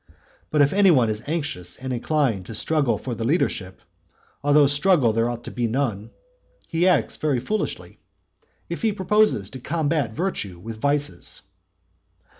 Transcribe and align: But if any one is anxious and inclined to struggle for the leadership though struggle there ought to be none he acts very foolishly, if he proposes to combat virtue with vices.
But 0.49 0.63
if 0.63 0.73
any 0.73 0.89
one 0.89 1.11
is 1.11 1.29
anxious 1.29 1.77
and 1.77 1.93
inclined 1.93 2.47
to 2.47 2.55
struggle 2.55 2.97
for 2.97 3.13
the 3.13 3.23
leadership 3.23 3.81
though 4.43 4.65
struggle 4.65 5.13
there 5.13 5.29
ought 5.29 5.43
to 5.43 5.51
be 5.51 5.67
none 5.67 6.09
he 6.67 6.87
acts 6.87 7.17
very 7.17 7.39
foolishly, 7.39 7.99
if 8.67 8.81
he 8.81 8.93
proposes 8.93 9.51
to 9.51 9.59
combat 9.59 10.13
virtue 10.15 10.57
with 10.57 10.81
vices. 10.81 11.43